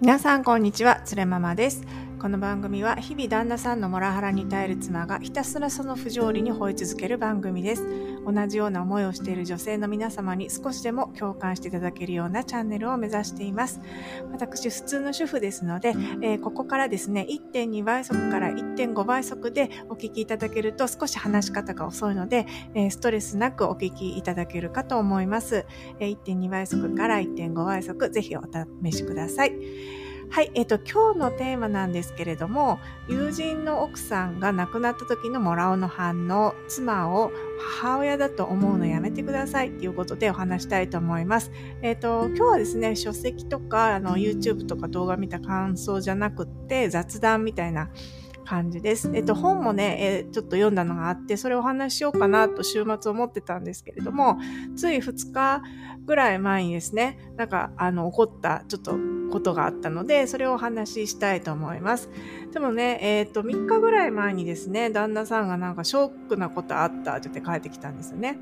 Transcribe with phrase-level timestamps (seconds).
[0.00, 1.82] 皆さんこんにちは、つれママです。
[2.18, 7.84] この番組は日々旦那さんのモラハラに耐える妻がひたすらその不条理に吠え続ける番組です。
[8.26, 13.80] 同じような思いをしている女性の皆様に少しでも共感していただけるようなチャンネルを目指しています。
[14.32, 25.66] 私、普通の主婦ですので、えー、ここからですね、1.2倍速から1.5倍速でお聞きいただけると少し話し方が遅いので、えー、ストレスなくお聞きいただけるかと思います。
[25.98, 28.42] えー、1.2倍速から1.5倍速、ぜひお
[28.82, 30.09] 試しください。
[30.32, 37.32] はい、えっ、と、今日のテーマなんですけれども、友人の奥さんが亡くなった時のモラオの反応、妻を
[37.80, 41.50] 母親だと思うのやめてくださいっていうことでお話したいと思います。
[41.82, 47.90] えっ、と、今日はですね、書籍とか、あの、YouTube とか動画見た感想じゃなくって、雑談みたいな
[48.50, 49.10] 感じです。
[49.14, 54.38] えっと、本もね、えー、ちょっと読んだのがあって、それをお話ししようかなと週末思ってたんですけれども、
[54.76, 55.62] つい2日
[56.10, 58.96] ぐらい前にですね、なんか、あの、起こったちょっと
[59.30, 62.10] ことがあったので、それをお話ししたいと思います。
[62.52, 68.40] でもね、えっ、ー、と、3日ぐらい前にですね、旦那さんがなんかショックなことあったって言って帰ってきたんですよね。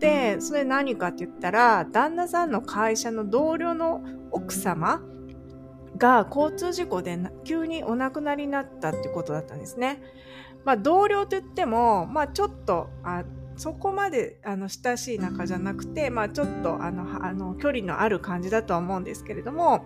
[0.00, 5.00] で、それ何かって言ったら、旦那さんの会社の同僚の奥様
[5.96, 10.02] が交通事故で急にお亡くなりになったってことだったんですね。
[10.64, 13.22] まあ、同僚と言っても、まあ、ちょっとあ
[13.58, 19.84] そこまであの親しい仲じゃなくて、まあ、ちょっとあのあの距離のある感じだとは思うんですけれども、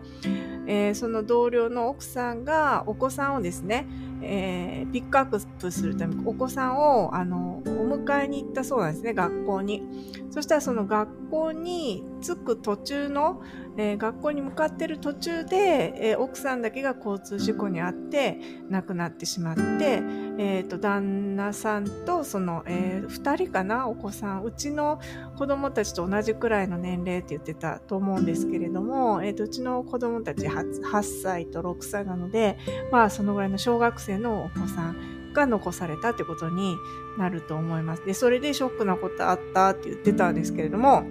[0.67, 3.87] えー、その同僚の奥さんがお子さんをですね、
[4.23, 9.83] えー、ピックアップするためお子さんをあのお迎えに行ったそうなんですね学校に。
[10.31, 13.43] そしたらその学校に着く途中の、
[13.77, 20.03] えー、学校に向かってる途中で、えー、奥さんだけが交通事故に遭って亡くなってしまって、
[20.39, 25.01] えーと、旦那さんとその、えー、2人かなお子さんうちの
[25.37, 32.59] 子供たちと同じくらいの年齢って言ってたと思うんですけれども、えーと、うちの子供たち 8, 8歳と6歳なので
[32.91, 36.77] まあそのぐらいの小学生のお子さんが残されたってことに
[37.19, 38.05] なると思います。
[38.05, 41.05] で、それでショックなことあったって言ってたんですけれども、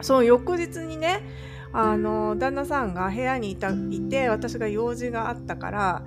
[0.00, 1.22] その翌日にね、
[1.72, 6.04] あの、旦那さんが部屋にいた、いて、私が用事があったから、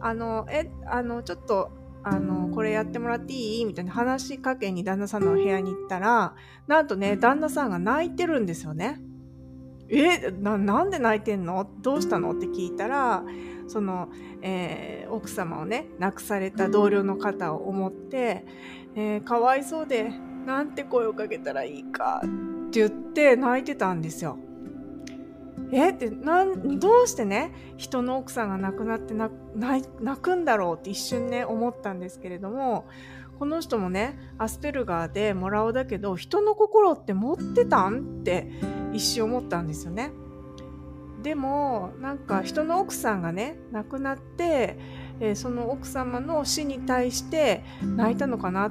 [0.00, 1.70] あの、え、あの、ちょっと、
[2.02, 3.64] あの、これやってもらっていい？
[3.64, 6.34] みたいな話しかけに旦那さんの部屋に行ったら、
[6.66, 9.00] なんとね、旦那さんが泣いてるんですよね。
[9.88, 11.66] えな、なんで泣いてんの？
[11.80, 12.32] どうしたの？
[12.32, 13.24] って聞いたら、
[13.68, 14.10] その、
[14.42, 18.44] えー、奥様をね、亡くされた同僚の方を思って、
[18.94, 20.10] えー、かわいそうで、
[20.44, 24.38] なんて声をかけたらいいかって言って泣いてたんですよ。
[25.76, 25.90] え？
[25.90, 32.86] ってなんどうしてね人の奥さんが亡くなって泣くんだろうって一瞬ね思ったんですけれども
[33.38, 38.20] この人もねアスペルガーでもらおうだけど人の心って持ってたん？
[38.20, 38.48] って
[38.92, 40.12] 一瞬思ったんですよね。
[41.22, 44.78] でもなんか人の奥さんがね亡くなって、
[45.20, 48.70] えー、その奥様の死に対して泣いたのかなっ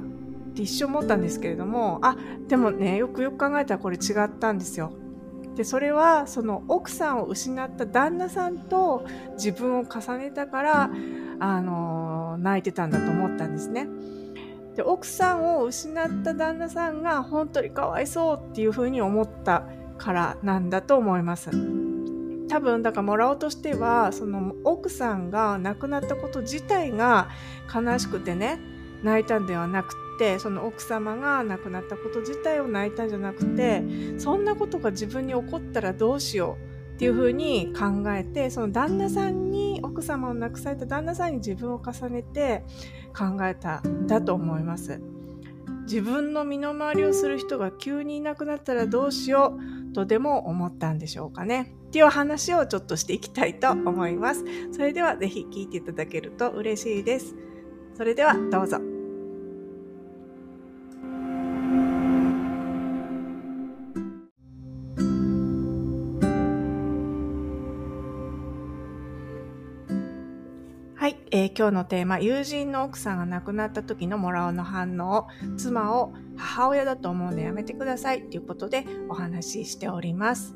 [0.54, 2.16] て一瞬思ったんですけれどもあ
[2.46, 4.92] でもねよくよく考えたらこれ違ったんですよ。
[5.56, 10.90] でそれはその奥さんを失った旦那さんと自分を重ねたから
[11.38, 13.88] あの泣いてたんだと思ったんですね。
[14.76, 19.64] で奥さんを失った旦那さんが本当にかわいそうっていうふうに思った
[19.98, 21.50] からなんだと思います。
[22.48, 27.28] 多分だからもらおうとしてはその奥さんが亡くなったこと自体が
[27.72, 28.58] 悲しくてね
[29.02, 33.82] 泣いたんではなくてその奥様が亡くなったこと自体を泣いたんじゃなくて
[34.18, 42.64] そんなことが自分に起こったらどうしようっていうふうに考えてその旦那さんに奥様を亡くされた旦那さんに自分を重ねて
[43.16, 45.00] 考えたんだと思います。
[45.84, 49.58] 自分の身の回りをする人が急にいなくなったらどうしよ
[49.90, 51.74] うとでも思ったんでしょうかね。
[51.88, 54.44] っていう話をちょっとしていきたいと思います。
[54.72, 57.34] それではぜひ聞いていただけると嬉しいです。
[57.96, 58.93] それではどうぞ。
[71.36, 75.26] えー、今日のテーマ、友人の奥さんが亡くなった時のもらおの反応、
[75.56, 80.54] 妻を母親だと思うのでやめてくださいということでお話ししております。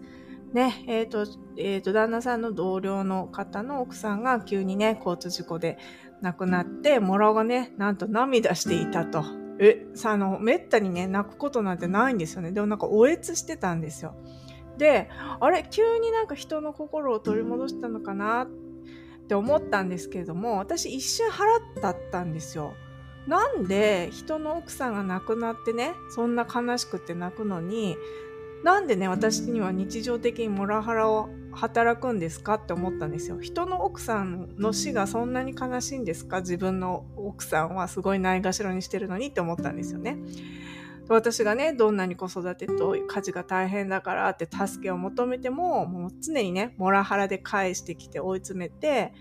[0.52, 1.26] ね、えっ、ー、と、
[1.56, 5.78] えっ、ー、と、旦那さんの同僚の方の奥さんが急にね、交通事故で
[6.22, 9.24] 亡くなって、もらおがね、なんと涙していたと。
[9.58, 12.52] え、さ、あの、めったにね、泣くことなんてないんですよね。
[12.52, 14.14] でもなんか、おえつしてたんですよ。
[14.78, 15.10] で、
[15.40, 18.48] あれ、急になんか人の心を取り戻したのかなっ
[19.28, 22.72] って思ったんですけれども私一瞬腹立ったんですよ。
[23.26, 27.98] なんで人の奥さんが亡くなってねそんな悲しくて泣くのに
[28.64, 33.38] なんでね私には日常的にモラハラを働くんですかって思ったんですよ。
[33.38, 36.40] 人の奥さんの死がそんなに悲しいんですか？
[36.40, 40.16] 自分の奥さんはすごいないがしろにしてるのにって思ったんですよね。
[41.08, 49.14] 私がね、どんなに子育てと家事が大変だからって助けを求めても、もう常にね、モラハラで返してきて追い詰めて、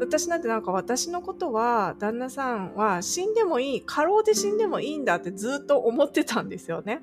[0.00, 7.02] 私なんてなんか私のことは、旦那さんは死んでもいい、過労で死んでもいいんだってずっと思ってたんですよね。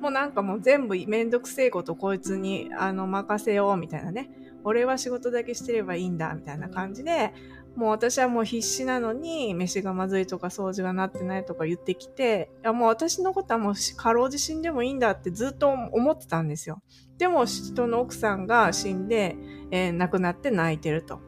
[0.00, 4.30] もうなんかもう全部めんどくせえことこいつにあの任せようみたいなね。
[4.64, 7.32] 俺は仕事だけしてればいいんだみたいな感じで、
[7.76, 16.82] もう私はもう必死なのに、飯がまずいとか掃除がなってないとか言ってきて、いやもう私のことはもう過労で死んでもいいんだってずっと思ってたんですよ。
[17.18, 19.36] でも人の奥さんが死んで、
[19.70, 21.20] えー、亡くなって泣いてると。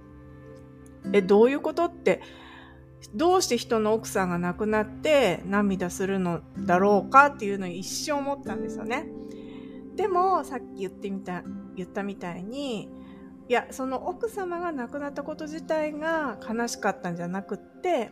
[1.12, 2.20] え、どういうことって、
[3.14, 9.06] どうして人の奥さんが亡くなって涙するのだろうかっていうのを一生思ったんですよね。
[9.96, 11.42] でも、さっき言ってみた、
[11.74, 12.90] 言ったみたいに、
[13.48, 18.10] いやその奥様が亡くなったこと自体が悲しかったんじゃなくって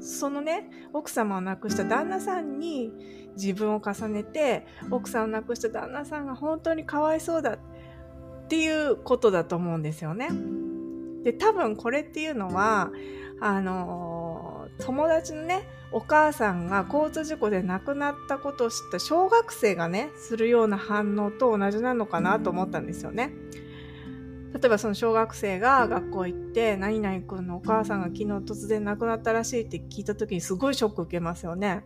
[0.00, 2.92] そのね奥様を亡くした旦那さんに
[3.34, 7.58] 自分を重ねて奥さんを亡くした旦那さんが本当にかわいそうだっ
[8.48, 10.28] ていうことだと思うんですよね。
[11.24, 12.90] で多分これっていうのは
[13.40, 23.32] あの友達のねお母さんが交通事故で亡くなったことを知った小学生がねするような反応と同じなのかなと思ったんですよね。
[24.54, 31.84] 例えばその小学生が学校行って何々君のお母さんが昨日突然亡くなったらしいって聞いた時にすごいショック受けますよね。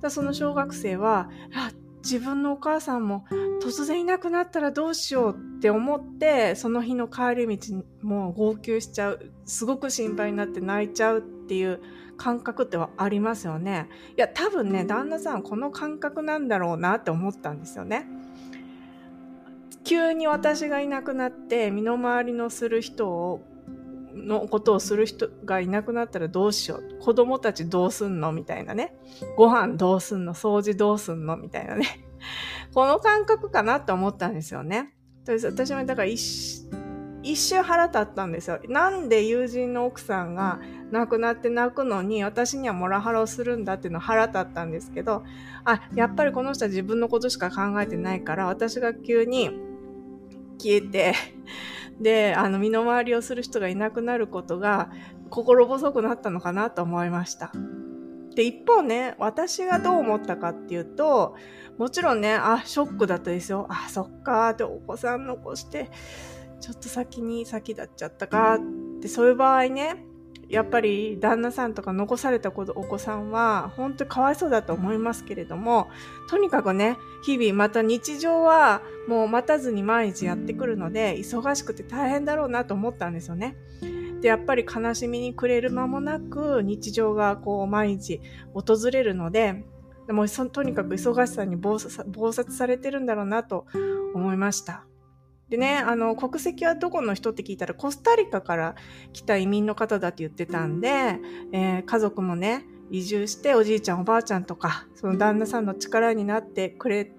[0.00, 1.72] だその小学生はあ
[2.02, 3.24] 自分のお母さんも
[3.60, 11.80] 突然いなくなったらどうしようって思ってその日の帰り道もう号泣しちゃうすごく心配になって泣いちゃうっていう
[12.16, 13.88] 感覚ってはありますよね。
[14.16, 18.06] いや多分ね旦那さんこの感覚なんだろうなって思ったんですよね。
[19.84, 23.44] 急に私がいなくなって身の回りのする人を
[24.14, 28.96] のことをする人がいなくなったらどうしよう子供たちどうすんのみたいなね
[29.36, 30.34] ご飯どうすんの？
[30.34, 31.86] 掃除どうすんのみたいなね
[32.74, 34.94] この感覚かなって思ったんですよね。
[35.24, 36.68] とりあえず私もだから一
[37.22, 38.60] 一瞬腹立ったんですよ。
[38.68, 40.60] なんで友人の奥さんが
[40.90, 45.24] 亡くなって泣くのに私にはモラハラをするんだっていうの腹立ったんですけど、
[45.64, 49.50] あ、やっぱりこの人は自分のことしか考えてないから私が急に
[50.58, 51.14] 消えて、
[52.00, 54.90] で、あの、身の回りをする人がいなくなることが
[55.30, 57.52] 心細くなったのかなと思いました。
[58.34, 61.34] で、一方ね、私がどう思ったかっていうと、
[61.76, 63.66] もちろんね、あ、ショックだったですよ。
[63.68, 65.90] あ、そっかってお子さん残して、
[66.60, 70.04] ちょっと先に先立っちゃったかって、そういう場合ね、
[70.48, 75.88] やっぱり旦那さんとか残されたお子さんは本当かわいそうだと思いますけれども、
[76.30, 83.56] とにかくね、日々また日常はもう待たずに毎日やってくるので、忙しくて大変だろうなと思ったんですよね。
[84.20, 88.20] で、やっぱり悲しみに暮れる間もなく日常がこう毎日
[88.54, 89.64] 訪れるので、
[90.06, 93.66] でもとにかく忙しさに暴殺されてるんだろうなと
[94.14, 94.87] 思いました。
[95.50, 98.74] でね、あの、国籍はどこの人って聞いたら、コスタリカから
[99.12, 101.18] 来た移民の方だって言ってたんで、
[101.52, 107.12] えー、家族もね、移住しておじいちゃんおばあちゃんとか、その旦那さんの力になってくれ、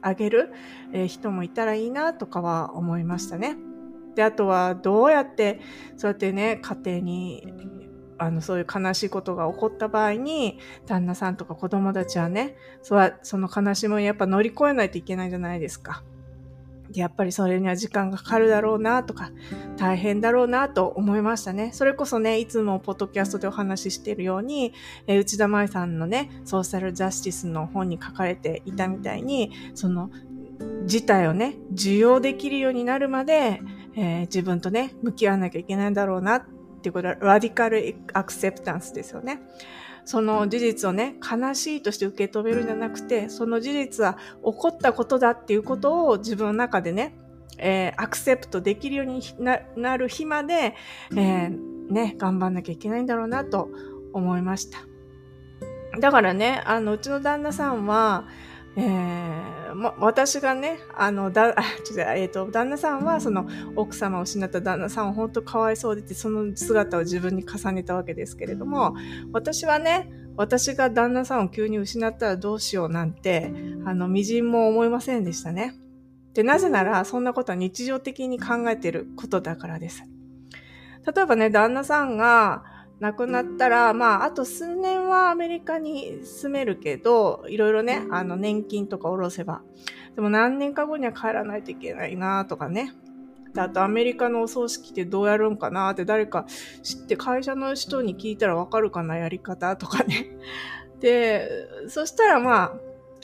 [0.00, 0.50] あげる、
[0.94, 3.56] えー、人もいたらいいなとかは思いましたね。
[4.14, 5.60] で、あとはどうやって、
[5.96, 7.46] そうやってね、家庭に、
[8.16, 16.02] あの、そういう悲しいことが起こった場合に、旦那さんとか子供たちはね、そその悲しみをやっぱ乗り越えないといけないじゃないですか。
[16.94, 19.30] やっぱりそれには時間がかかるだろうなとか、
[19.76, 21.70] 大変だろうなと思いましたね。
[21.72, 24.72] それこそね、いつもポッドキャストでお話ししているように、
[25.06, 30.10] えー、内田舞さんのね、ソーシャルジャスティスの本に書かれていたみたいに、その、
[30.86, 33.60] 事態をね、受容できるようになるまで、
[33.96, 36.42] えー、自分とね、向き合わなきゃいけないんだろうなっ
[36.84, 39.40] ていうことは、ラディカルアクセプタンスですよね。
[40.04, 47.16] その事実をね、悲しいとして受け止めるんじゃなくて、その事実は起こったことだっていうことを自分の中でね、
[47.56, 49.22] えー、アクセプトできるように
[49.76, 50.74] なる日まで、
[51.12, 53.70] えー、ね、頑張んなきゃいけないんだろうなと
[54.12, 54.78] 思いました。
[56.00, 58.26] だからね、あの、うちの旦那さんは、
[58.76, 68.96] えー、ま、私がね、あの、だ、 あ、違う、えっ、ー、と、旦那さんは、その、奥様を失った旦那さんを本当かわいそうでて、その姿を自分に重ねたわけですけれども、
[69.32, 73.52] 私はね、私が旦那さんを急に失ったらどうしようなんて、
[73.84, 75.74] あの、微塵も思いませんでしたね。
[76.34, 80.02] で、なぜなら、そんなことは日常的に考えていることだからです。
[81.14, 82.64] 例えばね、旦那さんが、
[83.04, 89.60] 亡くなったら、まあ、あと数年はアメリカに住めるけど、いろいろね、あの、年金とか下ろせば。
[90.14, 92.94] でも何年か後には帰らないといけないなとかね。
[93.52, 96.46] で、あとアメリカのお葬式ってどうやるんかなって誰か
[96.82, 100.30] 知って会社の人に聞いたらわかるかなやり方とかね。
[101.00, 101.50] で、
[101.88, 102.72] そしたらまあ、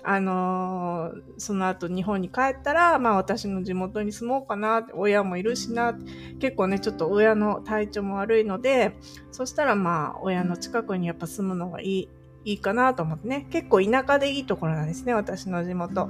[0.03, 5.95] あのー、その後日本に帰ったら、まあ私の地元に住もうかな、親もいるしな、
[6.39, 8.97] 結構ね、ちょっと親の体調も悪いので、
[9.31, 12.09] そしたらまあ親の近くにやっぱ住むのがいい、
[12.45, 13.47] いいかなと思ってね。
[13.51, 16.09] 結構田舎でいいところなんですね、私の地元。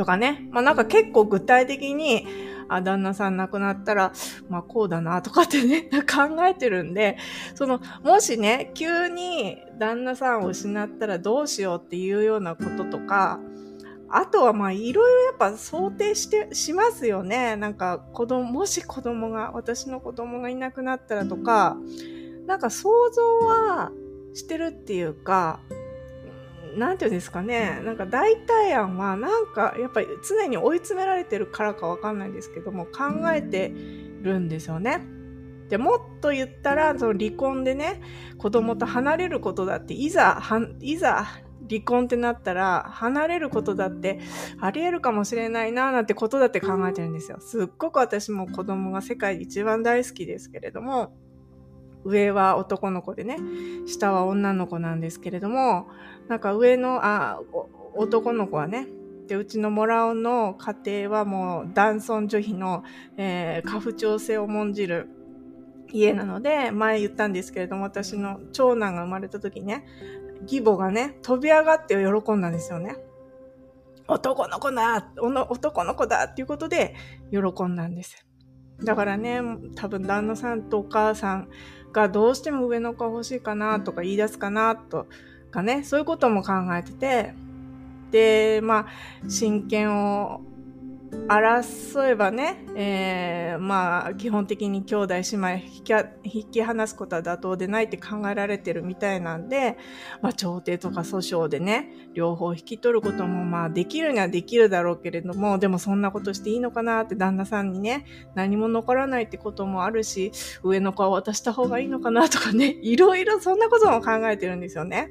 [0.00, 0.48] とかね。
[0.50, 2.26] まあなんか結構具体的に、
[2.68, 4.12] あ、旦那さん亡くなったら、
[4.48, 7.18] まあこうだなとかってね、 考えてるんで、
[7.54, 13.40] その、もしね、急に旦那さんを失ったらどうしようっていうようなこととか、
[14.08, 17.56] あとはまあいろいろやっぱ想定して、しますよね。
[17.56, 21.76] なんか子供、もし子供が、私の子供がいなくなったらとか、
[22.46, 23.92] なんか想像は
[24.32, 25.60] してるっていうか、
[26.76, 33.72] なんていうんですかね、なんか代替案はなんかやっぱり常に追い詰められてるからかわかんないんですけども考えて
[34.22, 35.00] るんですよね。
[35.68, 38.02] でもっと言ったらその離婚でね
[38.38, 40.40] 子供と離れることだっていざ
[40.80, 41.26] いざ
[41.68, 44.18] 離婚ってなったら離れることだって
[44.60, 47.38] あり得るかもしれないななんてことだって考えてるんですよ。
[47.40, 51.14] すっごく私も子供が世界で一番大好きですけれども
[52.04, 53.38] 上は男の子でね、
[53.86, 55.88] 下は女の子なんですけれども、
[56.28, 57.40] なんか上の、あ、
[57.94, 58.88] 男の子はね、
[59.26, 62.82] で、うちのモラオの家庭はもう男尊女卑の、
[63.16, 65.08] えー、家父長制を重んじる
[65.92, 69.86] 家なので、前言ったんですけれども、私の長男が生まれた時ね、
[70.42, 72.96] 義母がね、飛び上がって喜んだんですよね。
[74.08, 76.96] 男の子だ男の子だっていうことで
[77.30, 78.26] 喜んだんです。
[78.82, 79.40] だからね、
[79.76, 81.48] 多分旦那さんとお母さん
[81.92, 85.06] がどうしても上の子欲しいかなとか言い出すかなと
[85.50, 87.34] かね、そういうことも考えてて、
[88.10, 88.86] で、まあ、
[89.28, 90.40] 親権を
[91.28, 95.92] 争えばね、えー、まあ、基本的に兄弟姉妹引き
[96.24, 99.76] 引き離すことは妥当でないって考えられてるみたいなんで、
[100.22, 110.30] まあ、調停とか訴訟でね、両方引き取ることもまあ、できるにはできるだろうけれども、でもそんなことしていいのかなって旦那さんにね、何も残らないってこともあるし、
[110.62, 115.10] 上の子は渡した方がいいのかなとかね、 いろいろそんなことも考えてるんですよね。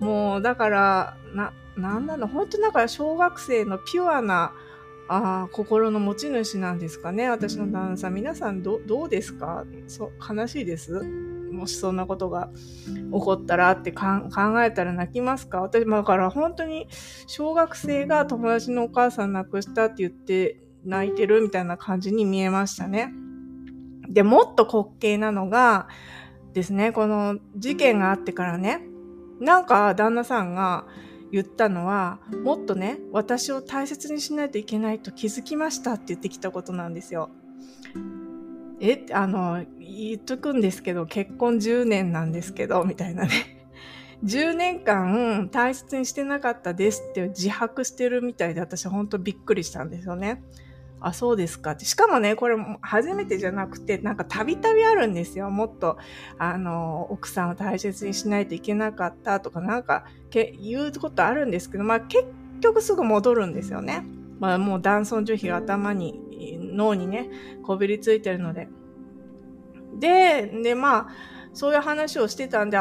[0.00, 4.52] もう、だから、な、なんなの、本当だか小学生のピュアな、
[5.08, 7.30] ああ、心の持ち主なんですかね。
[7.30, 8.14] 私の旦那さん。
[8.14, 9.64] 皆さんど、うですか？
[9.86, 11.02] そ、悲しいです。
[11.50, 12.50] もしそんなことが
[12.86, 14.02] 起こったらって考
[14.62, 15.62] えたら泣きますか？
[15.62, 16.88] 私、だから本当に
[17.26, 23.12] 小学生が友達のお母さん亡くしたって言って泣いてるみたいな感じに見えましたね。
[24.08, 25.88] で、もっと滑稽なのが
[26.52, 28.82] ですね、この事件があってからね、
[29.40, 30.86] なんか旦那さんが、
[31.32, 37.30] 言ったのは、もっとね、私を大切にしないといけないと気づきましたって言ってきたことなんですよ。
[38.80, 43.30] え、あの、言っとくんですけど、結婚10年なんですけど、みたいなね。
[44.24, 50.42] 10年間大切にしてなかったですって自白してるみたいで、私ほんとびっくりしたんですよね。
[51.00, 51.78] あ、そうですか。
[51.78, 55.50] しかもね、これ初めてじゃなくて、なんかたびたびあるんですよ。
[55.50, 55.98] もっと、
[56.38, 62.24] あの、奥さんを大切にしないといけなかったとか、なんか、け言うことあるんですけど、まあ結
[62.60, 64.04] 局すぐ戻るんですよね。
[64.40, 66.20] まあもう男尊女卑が頭に、
[66.60, 67.28] 脳にね、
[67.62, 68.68] こびりついてるので。
[69.98, 71.08] で、で、まあ、
[71.52, 72.78] そういう話をしてたんで、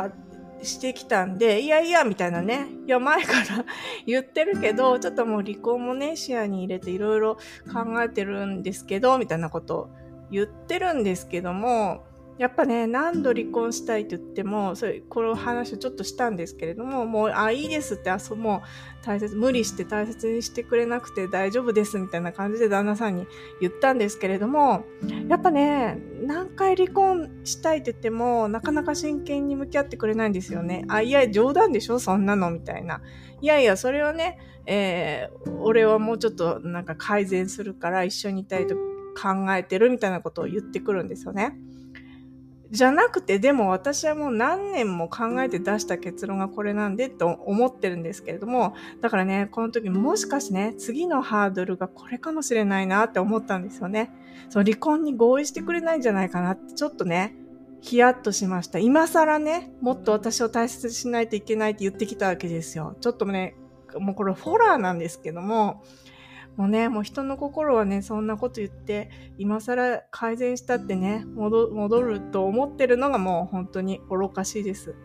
[0.63, 2.67] してきたんで、いやいや、みたいなね。
[2.85, 3.65] いや、前から
[4.05, 7.35] 言ってるけど、ちょっともう離婚もね、視野に入れていろいろ
[7.71, 9.89] 考えてるんですけど、みたいなことを
[10.31, 12.03] 言ってるんですけども、
[12.37, 23.25] やっぱね、何度離婚したいと言っても、それ、この話をちょっとしたんですけれども、もう、あ、いいですって、あ、そう、もう、大切、無理して大切にしてくれなくて大丈夫ですみたいな感じで旦那さんに
[23.59, 24.85] 言ったんですけれども、
[25.27, 30.85] やっぱね、何回離婚したいって言っても、なかなか真剣に向き合ってくれないんですよね。
[30.89, 33.01] あ、いや、冗談でしょそんなのみたいな。
[33.41, 41.57] いやいや、それはね、えー、俺はもうちょっとなんか改善するから一緒にいたいと考えてるみたいなことを言ってくるんですよね。
[42.69, 54.11] じゃなくて、でも私はもう何年も考えて出した結論がこれなんでと思ってるんですけれども、だからね、この時もしかしてね、次のハードルがこれかもしれないなって思ったんですよね。
[54.49, 57.35] その離婚に合意してくれないんじゃないかなってちょっとね、
[57.81, 58.79] ヒヤッとしました。
[58.79, 62.97] 今更ね、もっと私を大切にしないといけないって言ってきたわけですよ。
[62.99, 63.55] ちょっとね、
[63.95, 65.83] もうこれフォラーなんですけども、
[66.57, 74.95] もうね、もう人の心はね、そんなこと言って、今更改善したってね、戻戻ると思ってるのがもう本当に愚かしいです。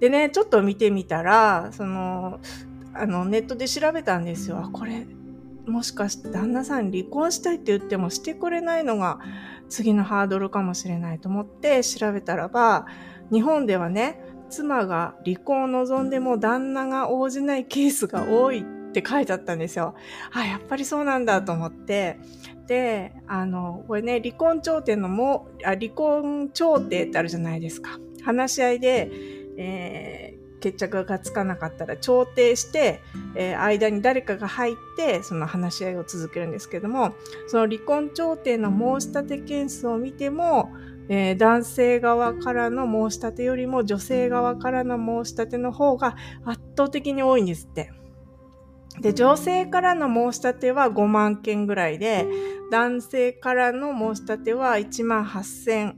[0.00, 2.40] でね、ちょっと見てみたら、その、
[2.94, 4.70] あの、ネットで調べたんですよ。
[4.72, 5.06] これ、
[5.66, 9.18] もしかして旦那さん離婚したいって言ってもしてくれないのが
[9.68, 12.86] 次のハードルかもしれないと思って調べたらば、
[13.32, 19.94] 日本ではね、妻が離婚を望んでも旦那が応じないケースが多いっって書いてあったんですよ。
[20.32, 22.18] あ、やっぱりそうなんだと思って。
[22.66, 27.98] で、あの、これね、離婚調停のもあ、離婚調停ってあるじゃないですか。
[28.24, 29.10] 話し合いで、
[29.58, 33.00] えー、決着がつかなかったら調停して、
[33.34, 37.14] えー、間に誰かが入ってその話し合いを続けるんですけども
[37.46, 40.72] その離婚調停の申し立て件数を見ても、
[41.08, 47.92] えー、男性側からの申し立てよりも女性側からの申し立ての方が圧倒的に多いんですって。
[49.00, 52.26] で、女性からの申し立ては5万件ぐらいで、
[52.70, 55.94] 男性からの申し立ては1万8000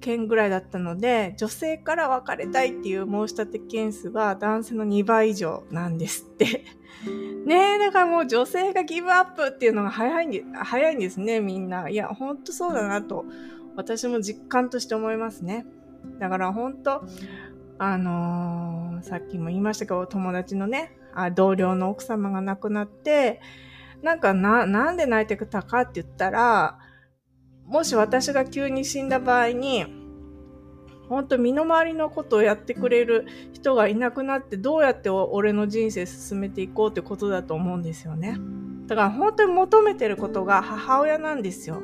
[0.00, 6.64] 件ぐらいだったので、女性から別れたいっていう申し立て件数は男性の2倍以上なんですって。
[7.44, 11.88] ねえ、だからもう女性がギブアップっていうのが早いんで早いんですね、みんな。
[11.88, 13.24] いや、ほんとそうだなと、
[13.76, 15.66] 私も実感として思いますね。
[16.18, 17.04] だからほんと、
[17.78, 23.40] あのー、さっきも言いましたけど、友達のね、あ同僚の奥様が亡くなって、
[24.02, 26.78] なんかな、なんで泣いてたかって言ったら、
[27.64, 29.86] もし私が急に死んだ場合に、
[31.08, 38.36] 本当身の回りのことをやってくれる人がいなくなってどうやって俺の人生進めていこうってことだと思うんですよね。
[38.86, 41.82] だから本当に求めてることが母親なんですよ。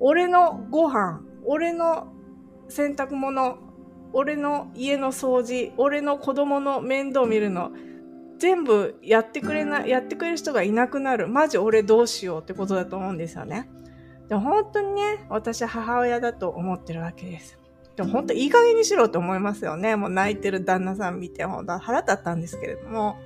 [0.00, 2.12] 俺のご飯、俺の
[2.68, 3.58] 洗濯物、
[4.12, 7.72] 俺の家の掃除、俺の子供の面倒見るの、
[8.40, 11.28] 全部やってくれない、やってくれる人がいなくなる。
[11.28, 13.68] マジ俺どうしようってことだと思うんですよね。
[14.28, 17.58] でも本当にね、私は母親だと思ってるわけです。
[17.96, 19.94] でも本当いい加減にしろと思いますよね。
[19.94, 23.18] もう泣いてる旦那さん見て、本当腹立ったんですけれども。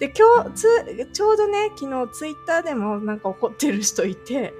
[0.00, 4.52] で、今日、つ、ちょうどね、昨日ツイッターでもなんか怒ってる人いて、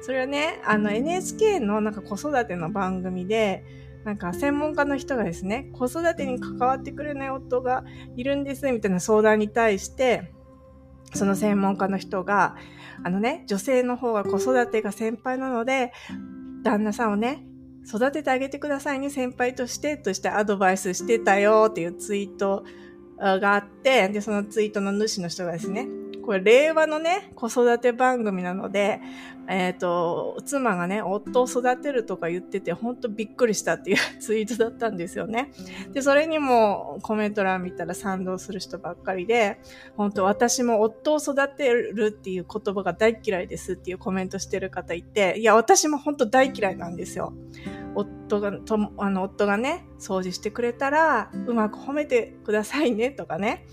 [0.00, 3.64] それはね、あの NHK のなんか子育ての番組で、
[4.04, 7.84] なんか専門家の人がですね、子育てに関わってくれない夫が
[8.16, 10.32] いるんです、みたいな相談に対して、
[11.14, 12.56] その専門家の人が、
[13.02, 15.92] あのね、女性の方が子育てが先輩なので、
[16.62, 17.44] 旦那さんをね、
[17.86, 22.64] 育ててあげてくださいね、先輩として、としてアドバイスしてたよっていうツイート
[23.18, 25.88] があって、で、そのツイートの主の人がですね、
[26.30, 29.00] これ令和のね、子育て番組なので、
[29.48, 35.50] えっ、ー、と、妻がね、夫を育てるとか言ってて、ほんとびっくりしたっていう ツイートだったんですよね。
[35.92, 39.58] で、それにもコメント欄見たら賛同する人ばっかりで、
[39.96, 47.32] 本当私も夫を育てるっていう言葉が大嫌いですっていうコメントしてる方いて、いや、私も本当大嫌いなんですよ。
[47.96, 53.66] 夫が、とあの、夫がね、掃除してくれたら、うまく褒めてくださいねとかね。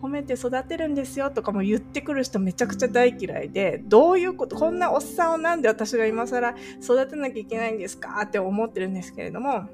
[0.00, 8.22] 褒めて育てるんですよとかも言ってくる人めちゃくちゃ大嫌いで、どういうこと、こんなおっさんをなんで私が今更育てなきゃいけないんですか？
[8.22, 9.64] って思ってるんですけれども、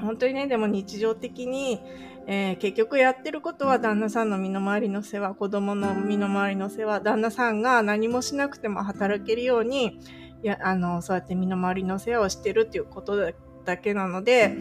[0.00, 1.80] 本当にね、でも日常的に、
[2.26, 10.00] えー、結局やってることは旦那さんの身の回りの世話、子供の身の回りの世話、旦那さんが何もしなくても働けるように、
[10.42, 13.32] いや、あの、そうやって身の回りの世話をしてるっていうこと
[13.64, 14.56] だけなので、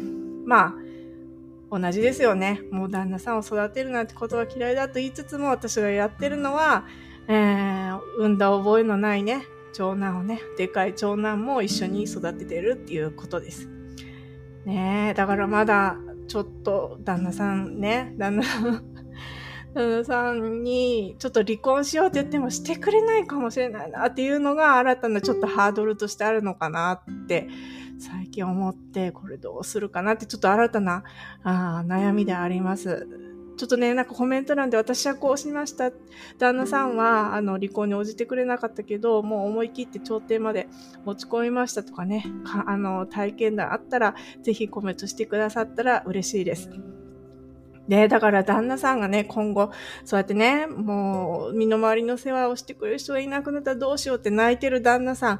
[0.45, 0.73] まあ、
[1.71, 2.61] 同じですよね。
[2.71, 6.85] もう旦那さんを育てるなんてことは嫌いだと言いつつも私がやってるのは、
[7.27, 13.67] えー、産んだ覚えのないね、長男をね、でかい長男も一緒に育ててるっていうことです。
[14.65, 15.97] ねえ、だからまだ
[16.27, 18.83] ちょっと旦那さんね、旦那さん、
[19.73, 27.47] 旦那さんにちょっと離婚しようって言ってもしてくれないかもしれないなっていうのが新たなちょっとハードルとしてあるのかなって
[27.99, 31.03] 最近思って、これどうするかなってちょっと新たな
[31.43, 33.07] あ悩みであります。
[33.57, 35.91] ちょっとね、なんかコメント欄で私はこうしました。
[36.37, 40.67] 旦那さんは、あの、離婚に応じてくれなかったけど、もう思い切って調停まで
[41.05, 46.69] 持ち込みましたとかね、かあの、体験談あったら、ぜひコメントしてくださったら嬉しいです。
[47.87, 49.71] で、だから旦那さんがね、今後、
[50.03, 55.39] そうやってね、もう、身の回りの世話をしてくれる人がいなくなったらどうしようって泣いてる旦那さん、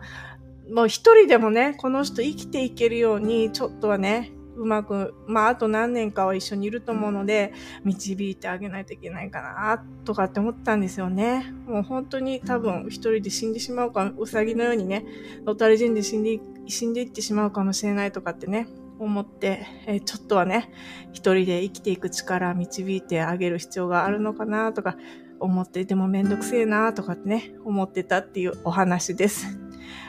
[0.71, 11.54] もう一人でもね、この人生きていけるように、ちょっとはね、うまく、まあ、あと何年かは一緒にいると思うので、導いてあげないといけないかな、とかって思ったんですよね。
[11.67, 15.06] もう本当に多分一人で死んでしまうか、うさぎのようにね、
[15.43, 20.71] ロタリ人で死んで、死んでいってしまうかもしれないとかってね、思って、え、ちょっとはね、
[21.12, 24.95] 一人で生きていく力導いてあげる必要があるのかな、とか
[25.39, 29.64] 思って、でもめんどくせえな、とかってね、思ってたっていうお話です。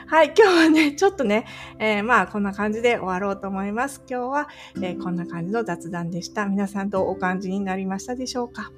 [0.07, 1.45] はい、今日はね、 ちょっとね、
[1.79, 4.03] えー、まあこんな感じで終わろうと思います。
[4.09, 6.45] 今日は、えー、こんな感じの雑談でした。
[6.45, 8.71] 皆さんどうお感じになりましたでしょうか？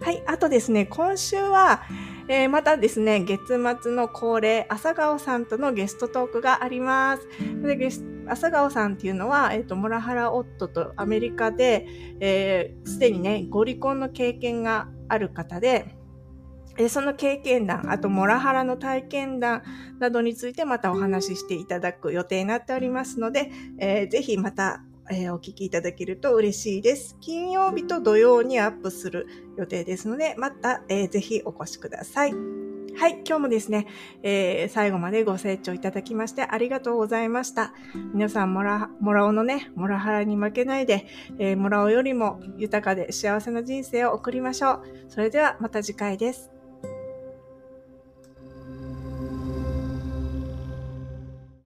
[0.00, 0.22] はい。
[0.26, 1.82] あとですね、今週は、
[2.26, 7.28] えー、またですね、月末の恒例、朝顔さんとのゲストトークがあります。
[7.62, 11.86] でゲス朝顔さんっていうのは、えっ、ー、と、モラハラ夫とアメリカで、
[12.20, 15.96] えー、すでにね、ご離婚の経験がある方で、
[16.78, 19.62] えその経験談、あとモラハラの体験談
[19.98, 27.16] などについてまたお話ししていただく予定になっておりますので、えー、ぜひまたえー、お聞きいただけると嬉しいです。
[27.20, 29.26] 金曜日と土曜にアップする
[29.58, 32.34] 予定ですので、また、えー、ぜひお越しください。
[32.94, 33.86] はい、今日もですね、
[34.22, 37.72] えー、最後までご清聴いただきましてありがとうございました。
[38.14, 41.06] 皆さん、モラ、モラオのね、モラハラに負けないで、
[41.38, 44.82] えー、モラオよりも豊かで幸せな人生を送りましょう。
[45.08, 46.51] それではまた次回です。